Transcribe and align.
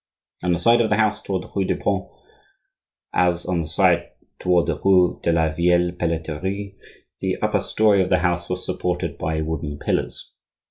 On 0.41 0.51
the 0.51 0.57
side 0.57 0.81
of 0.81 0.89
the 0.89 0.95
house 0.97 1.21
toward 1.21 1.43
the 1.43 1.51
rue 1.55 1.63
du 1.63 1.75
Pont, 1.77 2.09
as 3.13 3.45
on 3.45 3.61
the 3.61 3.67
side 3.67 4.09
toward 4.39 4.65
the 4.65 4.79
rue 4.83 5.19
de 5.21 5.31
la 5.31 5.49
Vieille 5.53 5.91
Pelleterie, 5.91 6.73
the 7.19 7.37
upper 7.39 7.61
story 7.61 8.01
of 8.01 8.09
the 8.09 8.17
house 8.17 8.49
was 8.49 8.65
supported 8.65 9.19
by 9.19 9.41
wooden 9.41 9.77
pillars. 9.77 10.31